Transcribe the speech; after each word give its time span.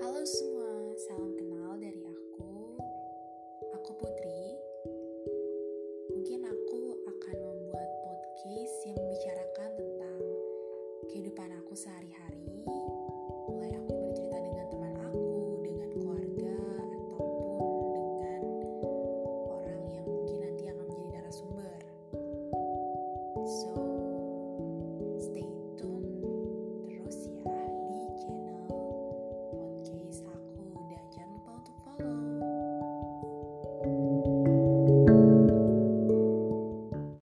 Halo 0.00 0.24
semua, 0.24 0.96
salam 1.04 1.36
kenal 1.36 1.76
dari 1.76 2.00
aku. 2.08 2.80
Aku 3.76 3.92
Putri. 4.00 4.56
Mungkin 6.16 6.48
aku 6.48 6.96
akan 7.04 7.36
membuat 7.36 7.90
podcast 8.00 8.74
yang 8.88 8.96
membicarakan 8.96 9.70
tentang 9.76 10.20
kehidupan 11.12 11.52
aku 11.60 11.76
sehari-hari, 11.76 12.64
mulai 13.52 13.76
aku 13.76 13.92
bercerita 13.92 14.40
dengan 14.40 14.66
teman 14.72 14.94
aku, 15.04 15.60
dengan 15.60 15.88
keluarga, 15.92 16.56
ataupun 16.88 17.28
dengan 17.92 18.42
orang 19.52 19.82
yang 19.92 20.06
mungkin 20.08 20.38
nanti 20.40 20.64
akan 20.72 20.84
menjadi 20.88 21.08
narasumber. 21.20 21.76
So, 23.44 23.91